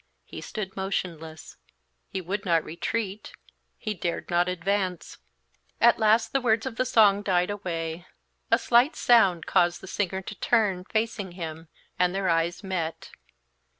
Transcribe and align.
He 0.25 0.41
stood 0.41 0.75
motionless; 0.75 1.57
he 2.09 2.21
would 2.21 2.43
not 2.43 2.63
retreat, 2.63 3.33
he 3.77 3.93
dared 3.93 4.31
not 4.31 4.49
advance. 4.49 5.19
As 5.79 5.93
the 5.93 6.01
last 6.01 6.33
words 6.39 6.65
of 6.65 6.77
the 6.77 6.85
song 6.85 7.21
died 7.21 7.51
away, 7.51 8.07
a 8.49 8.57
slight 8.57 8.95
sound 8.95 9.45
caused 9.45 9.79
the 9.79 9.85
singer 9.85 10.23
to 10.23 10.33
turn, 10.33 10.85
facing 10.85 11.33
him, 11.33 11.67
and 11.99 12.15
their 12.15 12.29
eyes 12.29 12.63
met. 12.63 13.11